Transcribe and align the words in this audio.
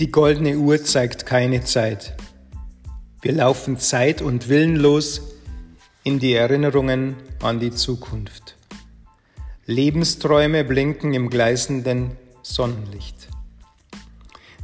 Die 0.00 0.10
goldene 0.10 0.56
Uhr 0.56 0.82
zeigt 0.82 1.26
keine 1.26 1.62
Zeit. 1.62 2.14
Wir 3.20 3.32
laufen 3.32 3.78
zeit- 3.78 4.22
und 4.22 4.48
willenlos 4.48 5.20
in 6.04 6.18
die 6.18 6.32
Erinnerungen 6.32 7.16
an 7.42 7.60
die 7.60 7.70
Zukunft. 7.70 8.56
Lebensträume 9.66 10.64
blinken 10.64 11.12
im 11.12 11.28
gleißenden 11.28 12.12
Sonnenlicht. 12.40 13.28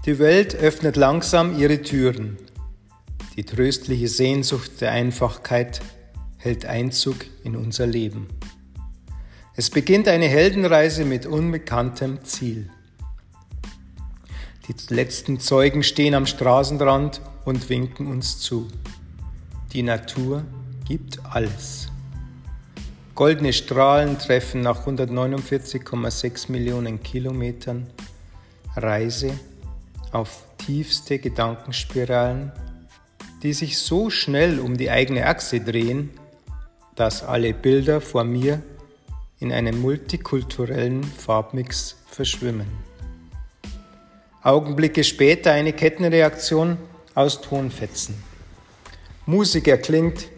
Die 0.07 0.19
Welt 0.19 0.55
öffnet 0.55 0.97
langsam 0.97 1.59
ihre 1.59 1.83
Türen. 1.83 2.39
Die 3.37 3.45
tröstliche 3.45 4.09
Sehnsucht 4.09 4.81
der 4.81 4.93
Einfachkeit 4.93 5.83
hält 6.39 6.65
Einzug 6.65 7.27
in 7.45 7.57
unser 7.57 7.87
Leben. 7.87 8.27
Es 9.55 9.69
beginnt 9.69 10.09
eine 10.09 10.29
Heldenreise 10.29 11.05
mit 11.05 11.27
unbekanntem 11.27 12.25
Ziel. 12.25 12.71
Die 14.69 14.95
letzten 14.95 15.39
Zeugen 15.39 15.83
stehen 15.83 16.15
am 16.15 16.27
Straßenrand 16.27 17.21
und 17.45 17.69
winken 17.69 18.09
uns 18.09 18.41
zu. 18.41 18.67
Die 19.73 19.83
Natur 19.83 20.45
gibt 20.87 21.25
alles. 21.25 21.89
Goldene 23.15 23.53
Strahlen 23.53 24.19
treffen 24.19 24.61
nach 24.61 24.87
149,6 24.87 26.51
Millionen 26.51 27.03
Kilometern 27.03 27.87
Reise 28.75 29.33
auf 30.13 30.45
tiefste 30.59 31.19
Gedankenspiralen, 31.19 32.53
die 33.43 33.53
sich 33.53 33.79
so 33.79 34.11
schnell 34.11 34.59
um 34.59 34.77
die 34.77 34.91
eigene 34.91 35.27
Achse 35.27 35.61
drehen, 35.61 36.11
dass 36.95 37.23
alle 37.23 37.55
Bilder 37.55 38.01
vor 38.01 38.25
mir 38.25 38.63
in 39.39 39.53
einem 39.53 39.81
multikulturellen 39.81 41.05
Farbmix 41.05 41.97
verschwimmen. 42.07 42.96
Augenblicke 44.47 45.03
später 45.03 45.51
eine 45.51 45.73
Kettenreaktion 45.73 46.79
aus 47.17 47.41
Tonfetzen. 47.41 48.15
Musik 49.27 49.67
erklingt 49.67 50.29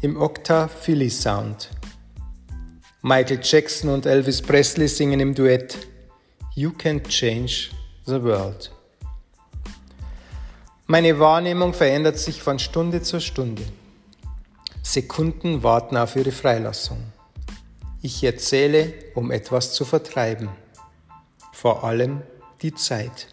im 0.00 0.18
Octa 0.18 0.68
Philly 0.68 1.10
Sound. 1.10 1.68
Michael 3.02 3.40
Jackson 3.42 3.90
und 3.90 4.06
Elvis 4.06 4.40
Presley 4.40 4.88
singen 4.88 5.20
im 5.20 5.34
Duett 5.34 5.86
You 6.54 6.70
Can 6.70 7.04
Change 7.04 7.68
the 8.06 8.22
World. 8.22 8.72
Meine 10.86 11.18
Wahrnehmung 11.18 11.74
verändert 11.74 12.18
sich 12.18 12.42
von 12.42 12.58
Stunde 12.58 13.02
zu 13.02 13.20
Stunde. 13.20 13.64
Sekunden 14.82 15.62
warten 15.62 15.98
auf 15.98 16.16
ihre 16.16 16.32
Freilassung. 16.32 17.02
Ich 18.00 18.24
erzähle, 18.24 18.94
um 19.14 19.30
etwas 19.30 19.74
zu 19.74 19.84
vertreiben. 19.84 20.48
Vor 21.52 21.84
allem 21.84 22.22
die 22.62 22.74
Zeit. 22.74 23.26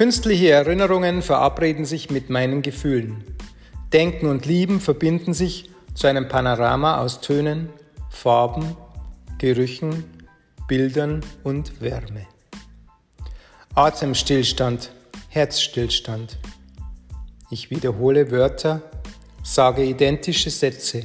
Künstliche 0.00 0.48
Erinnerungen 0.48 1.20
verabreden 1.20 1.84
sich 1.84 2.08
mit 2.08 2.30
meinen 2.30 2.62
Gefühlen. 2.62 3.22
Denken 3.92 4.30
und 4.30 4.46
Lieben 4.46 4.80
verbinden 4.80 5.34
sich 5.34 5.68
zu 5.92 6.06
einem 6.06 6.26
Panorama 6.26 7.02
aus 7.02 7.20
Tönen, 7.20 7.68
Farben, 8.08 8.78
Gerüchen, 9.36 10.04
Bildern 10.66 11.22
und 11.44 11.82
Wärme. 11.82 12.26
Atemstillstand, 13.74 14.90
Herzstillstand. 15.28 16.38
Ich 17.50 17.68
wiederhole 17.68 18.30
Wörter, 18.30 18.80
sage 19.42 19.84
identische 19.84 20.48
Sätze. 20.48 21.04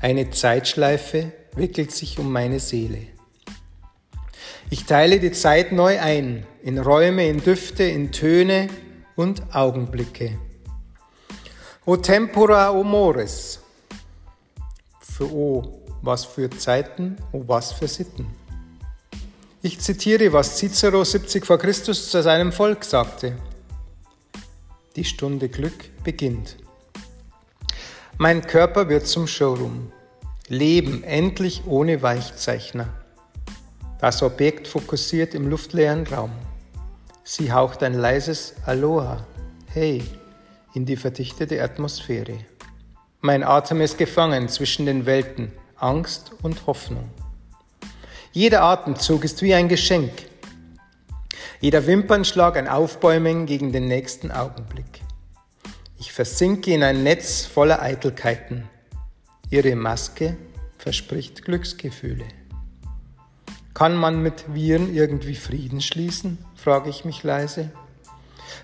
Eine 0.00 0.30
Zeitschleife 0.30 1.32
wickelt 1.56 1.90
sich 1.90 2.20
um 2.20 2.30
meine 2.30 2.60
Seele. 2.60 3.08
Ich 4.72 4.84
teile 4.84 5.18
die 5.18 5.32
Zeit 5.32 5.72
neu 5.72 5.98
ein, 5.98 6.46
in 6.62 6.78
Räume, 6.78 7.28
in 7.28 7.42
Düfte, 7.42 7.82
in 7.82 8.12
Töne 8.12 8.68
und 9.16 9.42
Augenblicke. 9.52 10.38
O 11.84 11.96
tempora 11.96 12.70
o 12.70 12.84
mores. 12.84 13.58
Für 15.00 15.28
O, 15.32 15.82
was 16.02 16.24
für 16.24 16.48
Zeiten, 16.50 17.16
o 17.32 17.42
was 17.48 17.72
für 17.72 17.88
Sitten. 17.88 18.28
Ich 19.60 19.80
zitiere, 19.80 20.32
was 20.32 20.56
Cicero 20.56 21.02
70 21.02 21.44
vor 21.44 21.58
Christus 21.58 22.08
zu 22.08 22.22
seinem 22.22 22.52
Volk 22.52 22.84
sagte. 22.84 23.36
Die 24.94 25.04
Stunde 25.04 25.48
Glück 25.48 25.90
beginnt. 26.04 26.56
Mein 28.18 28.46
Körper 28.46 28.88
wird 28.88 29.08
zum 29.08 29.26
Showroom. 29.26 29.90
Leben 30.46 31.02
endlich 31.02 31.64
ohne 31.66 32.02
Weichzeichner. 32.02 32.99
Das 34.00 34.22
Objekt 34.22 34.66
fokussiert 34.66 35.34
im 35.34 35.46
luftleeren 35.46 36.06
Raum. 36.06 36.30
Sie 37.22 37.52
haucht 37.52 37.82
ein 37.82 37.92
leises 37.92 38.54
Aloha, 38.64 39.26
hey, 39.66 40.02
in 40.72 40.86
die 40.86 40.96
verdichtete 40.96 41.62
Atmosphäre. 41.62 42.38
Mein 43.20 43.44
Atem 43.44 43.82
ist 43.82 43.98
gefangen 43.98 44.48
zwischen 44.48 44.86
den 44.86 45.04
Welten, 45.04 45.52
Angst 45.76 46.32
und 46.40 46.66
Hoffnung. 46.66 47.10
Jeder 48.32 48.62
Atemzug 48.62 49.22
ist 49.24 49.42
wie 49.42 49.52
ein 49.52 49.68
Geschenk. 49.68 50.12
Jeder 51.60 51.86
Wimpernschlag 51.86 52.56
ein 52.56 52.68
Aufbäumen 52.68 53.44
gegen 53.44 53.70
den 53.70 53.86
nächsten 53.86 54.30
Augenblick. 54.30 55.02
Ich 55.98 56.10
versinke 56.10 56.72
in 56.72 56.82
ein 56.82 57.02
Netz 57.02 57.44
voller 57.44 57.82
Eitelkeiten. 57.82 58.66
Ihre 59.50 59.76
Maske 59.76 60.38
verspricht 60.78 61.44
Glücksgefühle. 61.44 62.24
Kann 63.80 63.96
man 63.96 64.22
mit 64.22 64.52
Viren 64.52 64.94
irgendwie 64.94 65.34
Frieden 65.34 65.80
schließen? 65.80 66.36
frage 66.54 66.90
ich 66.90 67.06
mich 67.06 67.22
leise. 67.22 67.70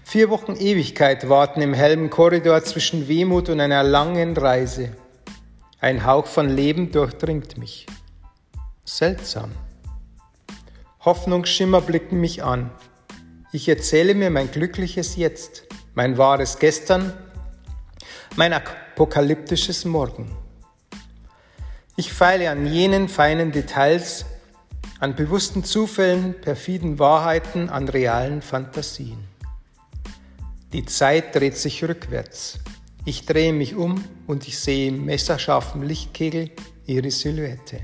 Vier 0.05 0.29
Wochen 0.29 0.57
Ewigkeit 0.57 1.31
warten 1.31 1.63
im 1.63 1.73
hellen 1.73 2.11
Korridor 2.11 2.63
zwischen 2.65 3.09
Wehmut 3.09 3.49
und 3.49 3.59
einer 3.61 3.83
langen 3.83 4.37
Reise. 4.37 4.93
Ein 5.81 6.05
Hauch 6.05 6.27
von 6.27 6.51
Leben 6.51 6.93
durchdringt 6.93 7.57
mich. 7.57 7.87
Seltsam. 8.85 9.53
Hoffnungsschimmer 11.01 11.81
blicken 11.81 12.21
mich 12.21 12.45
an. 12.45 12.71
Ich 13.53 13.71
erzähle 13.71 14.15
mir 14.15 14.29
mein 14.29 14.51
glückliches 14.51 15.17
Jetzt, 15.17 15.63
mein 15.95 16.19
wahres 16.19 16.59
Gestern, 16.59 17.15
mein 18.37 18.53
apokalyptisches 18.53 19.87
Morgen. 19.87 20.31
Ich 21.97 22.13
feile 22.13 22.51
an 22.51 22.67
jenen 22.67 23.09
feinen 23.09 23.51
Details, 23.51 24.27
an 24.99 25.15
bewussten 25.15 25.63
Zufällen, 25.63 26.41
perfiden 26.41 26.99
Wahrheiten, 26.99 27.69
an 27.69 27.89
realen 27.89 28.41
Fantasien. 28.41 29.19
Die 30.73 30.87
Zeit 30.87 31.35
dreht 31.35 31.57
sich 31.57 31.85
rückwärts. 31.85 32.59
Ich 33.05 33.27
drehe 33.27 33.53
mich 33.53 33.75
um 33.75 34.03
und 34.27 34.49
ich 34.49 34.59
sehe 34.59 34.89
im 34.89 35.05
messerscharfen 35.05 35.83
Lichtkegel 35.83 36.51
ihre 36.87 37.11
Silhouette. 37.11 37.83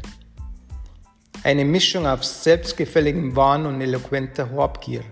Eine 1.44 1.64
Mischung 1.64 2.06
aus 2.06 2.44
selbstgefälligem 2.44 3.36
Wahn 3.36 3.66
und 3.66 3.80
eloquenter 3.80 4.50
Habgier. 4.50 5.02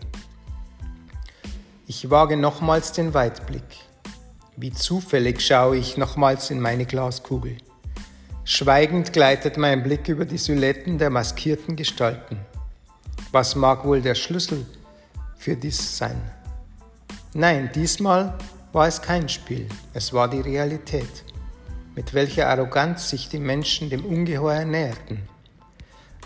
Ich 1.86 2.08
wage 2.08 2.36
nochmals 2.36 2.92
den 2.92 3.14
Weitblick. 3.14 3.64
Wie 4.56 4.72
zufällig 4.72 5.40
schaue 5.40 5.76
ich 5.76 5.96
nochmals 5.96 6.50
in 6.50 6.60
meine 6.60 6.86
Glaskugel. 6.86 7.56
Schweigend 8.52 9.12
gleitet 9.12 9.58
mein 9.58 9.80
Blick 9.84 10.08
über 10.08 10.24
die 10.24 10.36
Silhouetten 10.36 10.98
der 10.98 11.08
maskierten 11.08 11.76
Gestalten. 11.76 12.40
Was 13.30 13.54
mag 13.54 13.84
wohl 13.84 14.02
der 14.02 14.16
Schlüssel 14.16 14.66
für 15.36 15.54
dies 15.54 15.96
sein? 15.96 16.20
Nein, 17.32 17.70
diesmal 17.72 18.36
war 18.72 18.88
es 18.88 19.00
kein 19.00 19.28
Spiel, 19.28 19.68
es 19.94 20.12
war 20.12 20.28
die 20.28 20.40
Realität, 20.40 21.22
mit 21.94 22.12
welcher 22.12 22.48
Arroganz 22.48 23.08
sich 23.08 23.28
die 23.28 23.38
Menschen 23.38 23.88
dem 23.88 24.04
Ungeheuer 24.04 24.64
näherten. 24.64 25.28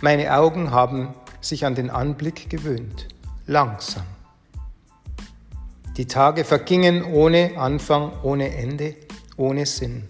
Meine 0.00 0.34
Augen 0.34 0.70
haben 0.70 1.14
sich 1.42 1.66
an 1.66 1.74
den 1.74 1.90
Anblick 1.90 2.48
gewöhnt, 2.48 3.06
langsam. 3.46 4.06
Die 5.98 6.06
Tage 6.06 6.44
vergingen 6.44 7.04
ohne 7.04 7.58
Anfang, 7.58 8.12
ohne 8.22 8.56
Ende, 8.56 8.96
ohne 9.36 9.66
Sinn. 9.66 10.08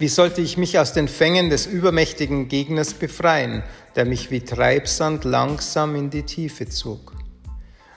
Wie 0.00 0.08
sollte 0.08 0.40
ich 0.40 0.56
mich 0.56 0.78
aus 0.78 0.94
den 0.94 1.08
Fängen 1.08 1.50
des 1.50 1.66
übermächtigen 1.66 2.48
Gegners 2.48 2.94
befreien, 2.94 3.62
der 3.96 4.06
mich 4.06 4.30
wie 4.30 4.40
Treibsand 4.40 5.24
langsam 5.24 5.94
in 5.94 6.08
die 6.08 6.22
Tiefe 6.22 6.66
zog? 6.66 7.12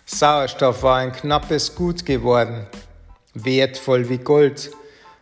Sauerstoff 0.06 0.84
war 0.84 0.98
ein 0.98 1.14
knappes 1.14 1.76
Gut 1.76 2.06
geworden, 2.06 2.68
wertvoll 3.34 4.10
wie 4.10 4.18
Gold, 4.18 4.72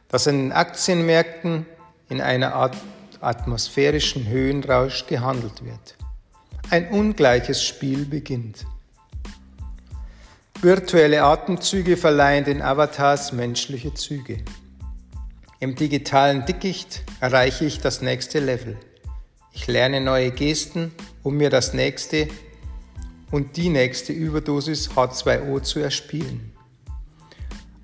das 0.10 0.26
in 0.26 0.46
den 0.46 0.52
Aktienmärkten 0.54 1.68
in 2.10 2.20
einer 2.20 2.56
Art 2.56 2.76
atmosphärischen 3.20 4.28
Höhenrausch 4.28 5.06
gehandelt 5.06 5.64
wird. 5.64 5.96
Ein 6.72 6.90
ungleiches 6.90 7.64
Spiel 7.64 8.06
beginnt. 8.06 8.66
Virtuelle 10.60 11.22
Atemzüge 11.22 11.96
verleihen 11.96 12.46
den 12.46 12.64
Avatars 12.64 13.34
menschliche 13.34 13.94
Züge. 13.94 14.40
Im 15.62 15.76
digitalen 15.76 16.44
Dickicht 16.44 17.04
erreiche 17.20 17.66
ich 17.66 17.80
das 17.80 18.02
nächste 18.02 18.40
Level. 18.40 18.80
Ich 19.54 19.68
lerne 19.68 20.02
neue 20.02 20.32
Gesten, 20.32 20.92
um 21.22 21.38
mir 21.38 21.52
das 21.52 21.76
nächste 21.76 22.30
und 23.30 23.58
die 23.58 23.70
nächste 23.70 24.12
Überdosis 24.12 24.90
H2O 24.90 25.62
zu 25.62 25.80
erspielen. 25.80 26.52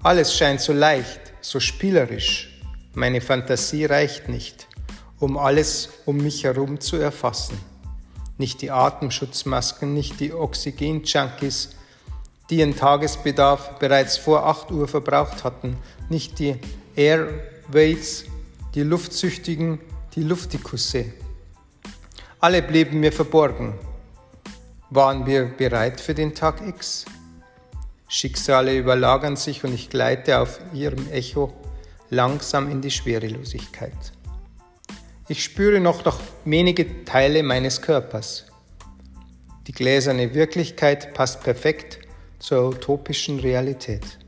Alles 0.01 0.35
scheint 0.35 0.59
so 0.59 0.74
leicht, 0.74 1.21
so 1.41 1.59
spielerisch. 1.59 2.59
Meine 2.95 3.21
Fantasie 3.21 3.85
reicht 3.85 4.27
nicht, 4.27 4.68
um 5.19 5.38
alles 5.38 5.89
um 6.07 6.18
mich 6.18 6.45
herum 6.45 6.80
zu 6.80 6.95
erfassen. 6.95 7.59
Nicht 8.39 8.63
die 8.63 8.71
Atemschutzmasken, 8.71 9.94
nicht 9.94 10.19
die 10.19 10.33
Oxygen-Junkies, 10.33 11.75
die 12.50 12.57
ihren 12.57 12.75
Tagesbedarf 12.75 13.77
bereits 13.77 14.18
vor 14.18 14.47
8 14.47 14.71
Uhr 14.71 14.88
verbraucht 14.88 15.44
hatten, 15.44 15.77
nicht 16.09 16.39
die 16.39 16.56
Airweights, 17.68 18.25
die 18.75 18.84
Luftsüchtigen, 18.84 19.80
die 20.16 20.24
Luftikusse. 20.24 21.06
Alle 22.40 22.62
blieben 22.62 23.02
mir 23.02 23.12
verborgen. 23.12 23.74
Waren 24.90 25.25
wir 25.25 25.46
bereit 25.46 26.00
für 26.00 26.14
den 26.14 26.34
Tag 26.34 26.66
X? 26.66 27.04
Schicksale 28.08 28.78
überlagern 28.78 29.36
sich 29.36 29.66
und 29.66 29.74
ich 29.74 29.90
gleite 29.90 30.40
auf 30.40 30.62
ihrem 30.74 31.12
Echo 31.12 31.54
langsam 32.10 32.72
in 32.72 32.80
die 32.80 32.92
Schwerelosigkeit. 32.92 34.14
Ich 35.28 35.44
spüre 35.44 35.81
noch 35.81 36.06
noch 36.06 36.22
wenige 36.46 37.04
Teile 37.04 37.44
meines 37.44 37.81
Körpers. 37.81 38.46
Die 39.68 39.74
gläserne 39.74 40.34
Wirklichkeit 40.34 41.14
passt 41.14 41.44
perfekt 41.44 42.00
zur 42.40 42.69
utopischen 42.69 43.42
Realität. 43.42 44.19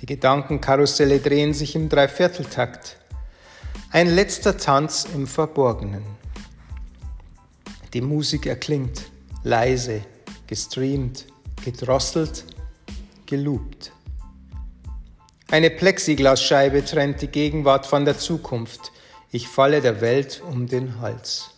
Die 0.00 0.06
Gedankenkarusselle 0.06 1.18
drehen 1.18 1.54
sich 1.54 1.74
im 1.74 1.88
Dreivierteltakt. 1.88 2.96
Ein 3.90 4.14
letzter 4.14 4.56
Tanz 4.56 5.08
im 5.12 5.26
Verborgenen. 5.26 6.04
Die 7.92 8.00
Musik 8.00 8.46
erklingt, 8.46 9.10
leise, 9.42 10.02
gestreamt, 10.46 11.26
gedrosselt, 11.64 12.44
geloopt. 13.26 13.92
Eine 15.50 15.70
Plexiglasscheibe 15.70 16.84
trennt 16.84 17.22
die 17.22 17.28
Gegenwart 17.28 17.86
von 17.86 18.04
der 18.04 18.18
Zukunft. 18.18 18.92
Ich 19.30 19.48
falle 19.48 19.80
der 19.80 20.00
Welt 20.00 20.42
um 20.48 20.66
den 20.66 21.00
Hals. 21.00 21.50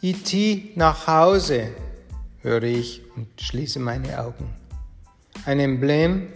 IT 0.00 0.76
nach 0.76 1.06
Hause, 1.06 1.74
höre 2.40 2.62
ich 2.62 3.02
und 3.16 3.28
schließe 3.38 3.80
meine 3.80 4.18
Augen. 4.18 4.48
Ein 5.44 5.60
Emblem 5.60 6.28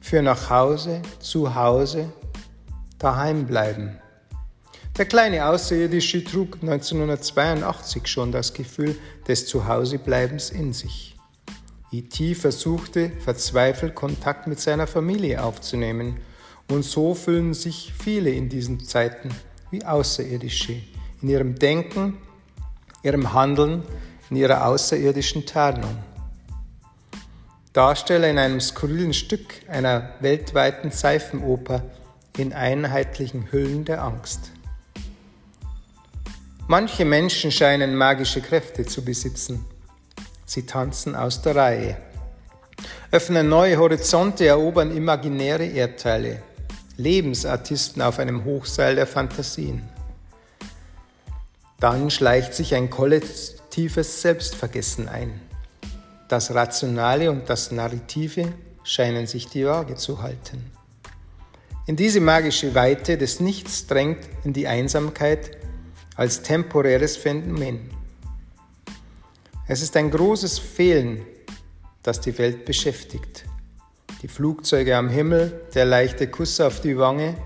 für 0.00 0.22
nach 0.22 0.50
Hause, 0.50 1.02
zu 1.20 1.54
Hause, 1.54 2.12
daheim 2.98 3.46
bleiben. 3.46 3.98
Der 4.96 5.06
kleine 5.06 5.46
Außerirdische 5.46 6.24
trug 6.24 6.58
1982 6.60 8.06
schon 8.08 8.32
das 8.32 8.52
Gefühl 8.52 8.96
des 9.28 9.46
Zuhausebleibens 9.46 10.50
in 10.50 10.72
sich. 10.72 11.14
E.T. 11.92 12.34
versuchte 12.34 13.12
verzweifelt 13.20 13.94
Kontakt 13.94 14.46
mit 14.46 14.60
seiner 14.60 14.86
Familie 14.86 15.42
aufzunehmen 15.42 16.18
und 16.70 16.84
so 16.84 17.14
fühlen 17.14 17.54
sich 17.54 17.94
viele 17.98 18.30
in 18.30 18.48
diesen 18.48 18.80
Zeiten 18.80 19.30
wie 19.70 19.84
Außerirdische 19.84 20.82
in 21.22 21.28
ihrem 21.28 21.54
Denken, 21.58 22.18
ihrem 23.02 23.32
Handeln, 23.32 23.82
in 24.30 24.36
ihrer 24.36 24.66
außerirdischen 24.66 25.46
Tarnung. 25.46 25.96
Darsteller 27.78 28.28
in 28.28 28.40
einem 28.40 28.58
skurrilen 28.58 29.14
Stück 29.14 29.54
einer 29.68 30.10
weltweiten 30.18 30.90
Seifenoper 30.90 31.84
in 32.36 32.52
einheitlichen 32.52 33.52
Hüllen 33.52 33.84
der 33.84 34.02
Angst. 34.02 34.50
Manche 36.66 37.04
Menschen 37.04 37.52
scheinen 37.52 37.94
magische 37.94 38.40
Kräfte 38.40 38.84
zu 38.84 39.04
besitzen. 39.04 39.64
Sie 40.44 40.66
tanzen 40.66 41.14
aus 41.14 41.40
der 41.40 41.54
Reihe, 41.54 41.96
öffnen 43.12 43.48
neue 43.48 43.76
Horizonte, 43.76 44.48
erobern 44.48 44.90
imaginäre 44.90 45.66
Erdteile, 45.66 46.42
Lebensartisten 46.96 48.02
auf 48.02 48.18
einem 48.18 48.44
Hochseil 48.44 48.96
der 48.96 49.06
Fantasien. 49.06 49.88
Dann 51.78 52.10
schleicht 52.10 52.54
sich 52.54 52.74
ein 52.74 52.90
kollektives 52.90 54.20
Selbstvergessen 54.20 55.08
ein. 55.08 55.47
Das 56.28 56.54
Rationale 56.54 57.30
und 57.30 57.48
das 57.48 57.70
Narrative 57.70 58.52
scheinen 58.84 59.26
sich 59.26 59.48
die 59.48 59.64
Waage 59.64 59.94
zu 59.94 60.20
halten. 60.20 60.70
In 61.86 61.96
diese 61.96 62.20
magische 62.20 62.74
Weite 62.74 63.16
des 63.16 63.40
Nichts 63.40 63.86
drängt 63.86 64.28
in 64.44 64.52
die 64.52 64.68
Einsamkeit 64.68 65.56
als 66.16 66.42
temporäres 66.42 67.16
Phänomen. 67.16 67.90
Es 69.66 69.80
ist 69.80 69.96
ein 69.96 70.10
großes 70.10 70.58
Fehlen, 70.58 71.24
das 72.02 72.20
die 72.20 72.36
Welt 72.36 72.66
beschäftigt. 72.66 73.46
Die 74.20 74.28
Flugzeuge 74.28 74.96
am 74.96 75.08
Himmel, 75.08 75.62
der 75.74 75.86
leichte 75.86 76.28
Kuss 76.28 76.60
auf 76.60 76.80
die 76.80 76.98
Wange, 76.98 77.36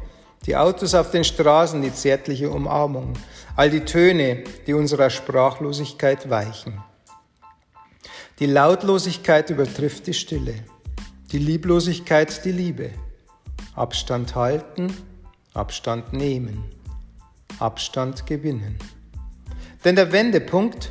die 0.46 0.56
Autos 0.56 0.94
auf 0.94 1.12
den 1.12 1.23
Straßen, 1.23 1.81
die 1.82 1.94
zärtliche 1.94 2.50
Umarmung, 2.50 3.12
all 3.55 3.70
die 3.70 3.85
Töne, 3.85 4.43
die 4.67 4.75
unserer 4.75 5.11
Sprachlosigkeit 5.11 6.28
weichen. 6.31 6.82
Die 8.42 8.48
Lautlosigkeit 8.48 9.50
übertrifft 9.50 10.08
die 10.08 10.14
Stille, 10.14 10.54
die 11.30 11.38
Lieblosigkeit 11.38 12.44
die 12.44 12.50
Liebe. 12.50 12.90
Abstand 13.76 14.34
halten, 14.34 14.92
Abstand 15.54 16.12
nehmen, 16.12 16.64
Abstand 17.60 18.26
gewinnen. 18.26 18.80
Denn 19.84 19.94
der 19.94 20.10
Wendepunkt 20.10 20.90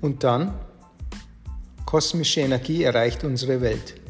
und 0.00 0.24
dann 0.24 0.58
kosmische 1.84 2.40
Energie 2.40 2.84
erreicht 2.84 3.22
unsere 3.22 3.60
Welt. 3.60 4.00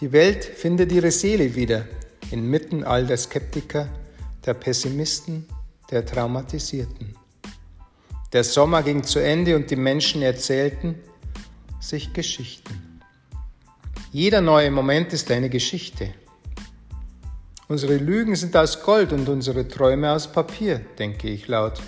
Die 0.00 0.10
Welt 0.10 0.44
findet 0.44 0.90
ihre 0.90 1.12
Seele 1.12 1.54
wieder 1.54 1.86
inmitten 2.32 2.82
all 2.82 3.06
der 3.06 3.16
Skeptiker, 3.16 3.88
der 4.44 4.54
Pessimisten, 4.54 5.46
der 5.88 6.04
Traumatisierten. 6.04 7.14
Der 8.32 8.44
Sommer 8.44 8.82
ging 8.82 9.02
zu 9.02 9.18
Ende 9.18 9.56
und 9.56 9.70
die 9.70 9.76
Menschen 9.76 10.22
erzählten 10.22 10.94
sich 11.80 12.12
Geschichten. 12.12 13.00
Jeder 14.12 14.40
neue 14.40 14.70
Moment 14.70 15.12
ist 15.12 15.30
eine 15.30 15.48
Geschichte. 15.48 16.12
Unsere 17.68 17.96
Lügen 17.96 18.36
sind 18.36 18.56
aus 18.56 18.82
Gold 18.82 19.12
und 19.12 19.28
unsere 19.28 19.66
Träume 19.66 20.12
aus 20.12 20.30
Papier, 20.30 20.80
denke 20.98 21.28
ich 21.28 21.48
laut. 21.48 21.80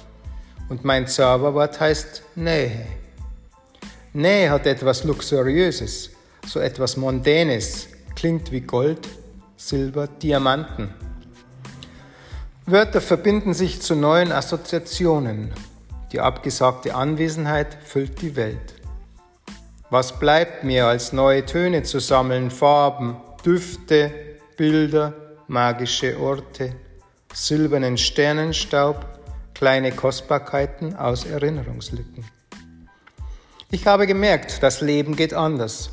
Und 0.69 0.85
mein 0.85 1.07
Zauberwort 1.07 1.79
heißt 1.81 2.23
Nähe. 2.35 2.87
Nähe 4.13 4.51
hat 4.51 4.67
etwas 4.67 5.05
Luxuriöses, 5.05 6.11
so 6.47 6.61
etwas 6.61 6.97
Mondänes, 6.97 7.89
klingt 8.15 8.51
wie 8.53 8.61
Gold, 8.61 9.09
Silber, 9.57 10.07
Diamanten. 10.07 10.95
Wörter 12.67 13.01
verbinden 13.01 13.55
sich 13.55 13.81
zu 13.81 13.95
neuen 13.95 14.33
Assoziationen, 14.33 15.53
die 16.13 16.21
abgesagte 16.21 16.95
Anwesenheit 16.95 17.77
füllt 17.85 18.21
die 18.23 18.37
Welt. 18.37 18.75
Was 19.91 20.19
bleibt 20.19 20.65
mir 20.65 20.87
als 20.87 21.13
neue 21.13 21.45
Töne 21.45 21.83
zu 21.83 21.99
sammeln, 21.99 22.51
Farben, 22.51 23.17
Düfte, 23.45 24.11
Bilder, 24.57 25.15
magische 25.49 26.19
Orte, 26.19 26.75
silbernen 27.33 27.99
Sternenstaub, 27.99 29.05
kleine 29.55 29.93
Kostbarkeiten 29.93 30.97
aus 30.97 31.25
Erinnerungslücken. 31.25 32.25
Ich 33.71 33.87
habe 33.87 34.07
gemerkt, 34.07 34.63
das 34.63 34.81
Leben 34.81 35.17
geht 35.17 35.35
anders. 35.35 35.91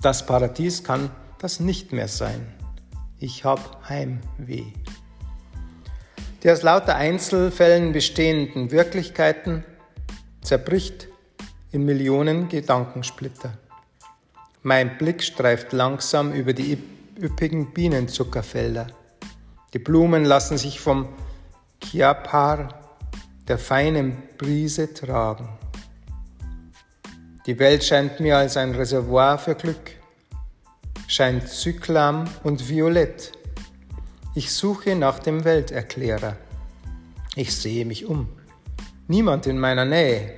Das 0.00 0.26
Paradies 0.26 0.84
kann 0.84 1.10
das 1.38 1.60
nicht 1.60 1.92
mehr 1.92 2.08
sein. 2.08 2.46
Ich 3.18 3.44
habe 3.44 3.62
Heimweh 3.88 4.72
die 6.44 6.50
aus 6.50 6.62
lauter 6.62 6.96
Einzelfällen 6.96 7.92
bestehenden 7.92 8.70
Wirklichkeiten 8.70 9.64
zerbricht 10.42 11.08
in 11.72 11.86
Millionen 11.86 12.50
Gedankensplitter. 12.50 13.56
Mein 14.62 14.98
Blick 14.98 15.22
streift 15.22 15.72
langsam 15.72 16.34
über 16.34 16.52
die 16.52 16.78
üppigen 17.18 17.72
Bienenzuckerfelder. 17.72 18.88
Die 19.72 19.78
Blumen 19.78 20.26
lassen 20.26 20.58
sich 20.58 20.80
vom 20.80 21.08
Chiapar, 21.82 22.98
der 23.48 23.58
feinen 23.58 24.22
Brise, 24.36 24.92
tragen. 24.92 25.48
Die 27.46 27.58
Welt 27.58 27.84
scheint 27.84 28.20
mir 28.20 28.36
als 28.36 28.58
ein 28.58 28.74
Reservoir 28.74 29.38
für 29.38 29.54
Glück, 29.54 29.92
scheint 31.08 31.48
Zyklam 31.48 32.24
und 32.42 32.68
Violett 32.68 33.32
ich 34.34 34.52
suche 34.52 34.96
nach 34.96 35.20
dem 35.20 35.44
Welterklärer. 35.44 36.36
Ich 37.36 37.54
sehe 37.54 37.84
mich 37.84 38.04
um. 38.06 38.28
Niemand 39.06 39.46
in 39.46 39.58
meiner 39.58 39.84
Nähe. 39.84 40.34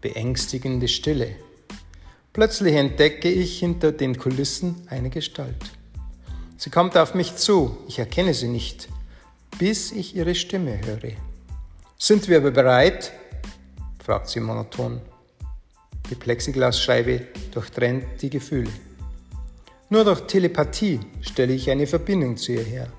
Beängstigende 0.00 0.88
Stille. 0.88 1.34
Plötzlich 2.32 2.74
entdecke 2.74 3.28
ich 3.28 3.58
hinter 3.58 3.92
den 3.92 4.18
Kulissen 4.18 4.86
eine 4.88 5.10
Gestalt. 5.10 5.72
Sie 6.56 6.70
kommt 6.70 6.96
auf 6.96 7.14
mich 7.14 7.36
zu, 7.36 7.78
ich 7.88 7.98
erkenne 7.98 8.34
sie 8.34 8.48
nicht, 8.48 8.88
bis 9.58 9.92
ich 9.92 10.14
ihre 10.14 10.34
Stimme 10.34 10.80
höre. 10.84 11.12
Sind 11.98 12.28
wir 12.28 12.38
aber 12.38 12.50
bereit? 12.50 13.12
fragt 14.04 14.28
sie 14.28 14.40
monoton. 14.40 15.00
Die 16.10 16.14
Plexiglasscheibe 16.14 17.28
durchtrennt 17.52 18.20
die 18.22 18.30
Gefühle. 18.30 18.70
Nur 19.88 20.04
durch 20.04 20.20
Telepathie 20.22 21.00
stelle 21.20 21.54
ich 21.54 21.70
eine 21.70 21.86
Verbindung 21.86 22.36
zu 22.36 22.52
ihr 22.52 22.64
her. 22.64 22.92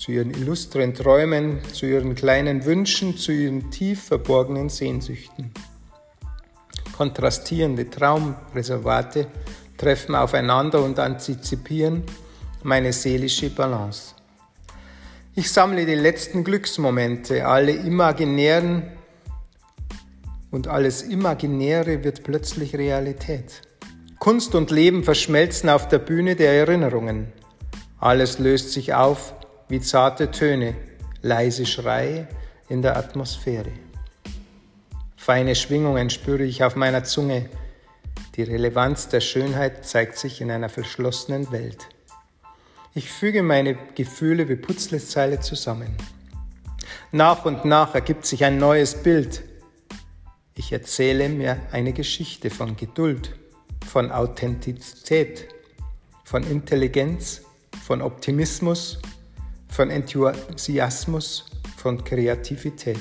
Zu 0.00 0.12
ihren 0.12 0.30
illustren 0.30 0.94
Träumen, 0.94 1.62
zu 1.74 1.84
ihren 1.84 2.14
kleinen 2.14 2.64
Wünschen, 2.64 3.18
zu 3.18 3.32
ihren 3.32 3.70
tief 3.70 4.04
verborgenen 4.04 4.70
Sehnsüchten. 4.70 5.52
Kontrastierende 6.96 7.90
Traumreservate 7.90 9.26
treffen 9.76 10.14
aufeinander 10.14 10.82
und 10.82 10.98
antizipieren 10.98 12.04
meine 12.62 12.94
seelische 12.94 13.50
Balance. 13.50 14.14
Ich 15.34 15.52
sammle 15.52 15.84
die 15.84 15.96
letzten 15.96 16.44
Glücksmomente, 16.44 17.46
alle 17.46 17.72
imaginären 17.72 18.84
und 20.50 20.66
alles 20.66 21.02
Imaginäre 21.02 22.04
wird 22.04 22.22
plötzlich 22.22 22.74
Realität. 22.74 23.60
Kunst 24.18 24.54
und 24.54 24.70
Leben 24.70 25.04
verschmelzen 25.04 25.68
auf 25.68 25.88
der 25.88 25.98
Bühne 25.98 26.36
der 26.36 26.54
Erinnerungen. 26.54 27.30
Alles 27.98 28.38
löst 28.38 28.72
sich 28.72 28.94
auf 28.94 29.34
wie 29.70 29.80
zarte 29.80 30.30
Töne, 30.30 30.74
leise 31.22 31.64
Schreie 31.64 32.26
in 32.68 32.82
der 32.82 32.96
Atmosphäre. 32.96 33.72
Feine 35.16 35.54
Schwingungen 35.54 36.10
spüre 36.10 36.42
ich 36.42 36.64
auf 36.64 36.74
meiner 36.74 37.04
Zunge. 37.04 37.48
Die 38.34 38.42
Relevanz 38.42 39.08
der 39.08 39.20
Schönheit 39.20 39.86
zeigt 39.86 40.18
sich 40.18 40.40
in 40.40 40.50
einer 40.50 40.68
verschlossenen 40.68 41.52
Welt. 41.52 41.88
Ich 42.94 43.10
füge 43.10 43.44
meine 43.44 43.78
Gefühle 43.94 44.48
wie 44.48 44.56
Putzlezeile 44.56 45.38
zusammen. 45.38 45.94
Nach 47.12 47.44
und 47.44 47.64
nach 47.64 47.94
ergibt 47.94 48.26
sich 48.26 48.44
ein 48.44 48.58
neues 48.58 49.02
Bild. 49.02 49.44
Ich 50.54 50.72
erzähle 50.72 51.28
mir 51.28 51.60
eine 51.70 51.92
Geschichte 51.92 52.50
von 52.50 52.76
Geduld, 52.76 53.38
von 53.86 54.10
Authentizität, 54.10 55.46
von 56.24 56.42
Intelligenz, 56.42 57.42
von 57.86 58.02
Optimismus, 58.02 58.98
von 59.70 59.90
Enthusiasmus, 59.90 61.46
von 61.76 62.02
Kreativität. 62.04 63.00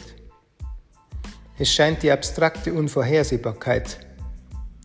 Es 1.57 1.73
scheint 1.73 2.03
die 2.03 2.11
abstrakte 2.11 2.73
Unvorhersehbarkeit, 2.73 3.99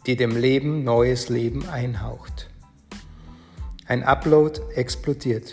die 0.06 0.16
dem 0.16 0.36
Leben 0.36 0.82
neues 0.82 1.28
Leben 1.28 1.68
einhaucht. 1.68 2.50
Ein 3.86 4.02
Upload 4.02 4.60
explodiert. 4.74 5.52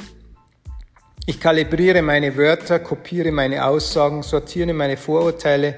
Ich 1.28 1.40
kalibriere 1.40 2.02
meine 2.02 2.36
Wörter, 2.36 2.80
kopiere 2.80 3.32
meine 3.32 3.66
Aussagen, 3.66 4.24
sortiere 4.24 4.74
meine 4.74 4.98
Vorurteile. 4.98 5.76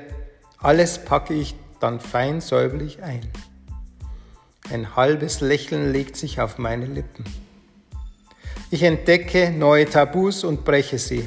Alles 0.60 1.03
packe 1.03 1.33
ich 1.33 1.55
dann 1.81 2.00
fein 2.00 2.39
säuberlich 2.39 3.03
ein. 3.03 3.29
Ein 4.72 4.95
halbes 4.95 5.41
Lächeln 5.41 5.91
legt 5.91 6.15
sich 6.15 6.39
auf 6.39 6.57
meine 6.57 6.86
Lippen. 6.86 7.25
Ich 8.74 8.82
entdecke 8.82 9.51
neue 9.51 9.88
Tabus 9.88 10.44
und 10.44 10.65
breche 10.65 10.98
sie. 10.98 11.24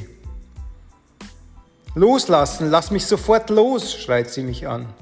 Loslassen, 1.95 2.73
lass 2.73 2.91
mich 2.91 3.07
sofort 3.07 3.51
los, 3.51 3.95
schreit 3.95 4.29
sie 4.31 4.43
mich 4.43 4.67
an. 4.67 4.93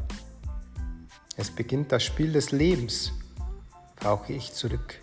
Es 1.38 1.50
beginnt 1.50 1.90
das 1.90 2.04
Spiel 2.04 2.32
des 2.32 2.52
Lebens, 2.52 3.12
brauche 3.96 4.34
ich 4.34 4.52
zurück. 4.52 5.00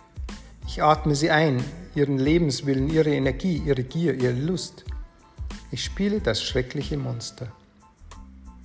Ich 0.68 0.84
atme 0.84 1.16
sie 1.16 1.32
ein, 1.32 1.64
ihren 1.96 2.20
Lebenswillen, 2.20 2.88
ihre 2.92 3.10
Energie, 3.10 3.64
ihre 3.66 3.86
Gier, 3.86 4.14
ihre 4.14 4.34
Lust. 4.34 4.86
Ich 5.72 5.84
spiele 5.84 6.20
das 6.20 6.44
schreckliche 6.44 6.98
Monster. 6.98 7.52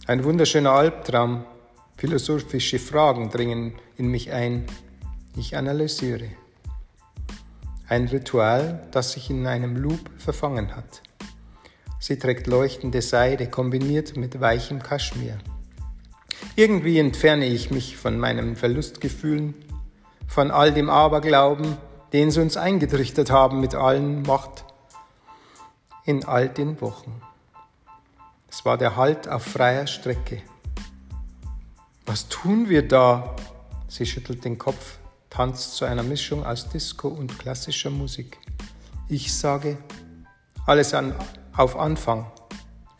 Ein 0.06 0.22
wunderschöner 0.22 0.72
Albtraum, 0.72 1.46
philosophische 1.96 2.78
Fragen 2.78 3.30
dringen 3.30 3.72
in 3.96 4.08
mich 4.08 4.32
ein. 4.32 4.66
Ich 5.34 5.56
analysiere. 5.56 6.28
Ein 7.88 8.08
Ritual, 8.08 8.82
das 8.90 9.12
sich 9.12 9.30
in 9.30 9.46
einem 9.46 9.76
Loop 9.76 10.10
verfangen 10.18 10.74
hat. 10.74 11.02
Sie 12.00 12.18
trägt 12.18 12.46
leuchtende 12.46 13.00
Seide 13.00 13.48
kombiniert 13.48 14.16
mit 14.16 14.40
weichem 14.40 14.82
Kaschmir. 14.82 15.38
Irgendwie 16.56 16.98
entferne 16.98 17.46
ich 17.46 17.70
mich 17.70 17.96
von 17.96 18.18
meinen 18.18 18.56
Verlustgefühlen, 18.56 19.54
von 20.26 20.50
all 20.50 20.72
dem 20.72 20.90
Aberglauben, 20.90 21.76
den 22.12 22.30
sie 22.30 22.40
uns 22.40 22.56
eingetrichtert 22.56 23.30
haben 23.30 23.60
mit 23.60 23.74
allen 23.74 24.22
Macht 24.22 24.64
in 26.04 26.24
all 26.24 26.48
den 26.48 26.80
Wochen. 26.80 27.20
Es 28.50 28.64
war 28.64 28.78
der 28.78 28.96
Halt 28.96 29.28
auf 29.28 29.42
freier 29.42 29.86
Strecke. 29.86 30.42
Was 32.04 32.28
tun 32.28 32.68
wir 32.68 32.86
da? 32.86 33.36
Sie 33.88 34.06
schüttelt 34.06 34.44
den 34.44 34.58
Kopf, 34.58 34.98
tanzt 35.36 35.76
zu 35.76 35.84
einer 35.84 36.02
Mischung 36.02 36.46
aus 36.46 36.66
Disco 36.66 37.08
und 37.08 37.38
klassischer 37.38 37.90
Musik. 37.90 38.38
Ich 39.10 39.34
sage, 39.34 39.76
alles 40.64 40.94
an, 40.94 41.14
auf 41.54 41.76
Anfang 41.76 42.32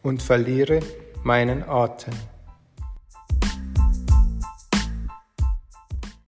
und 0.03 0.23
verliere 0.23 0.81
meinen 1.23 1.67
Atem. 1.67 2.13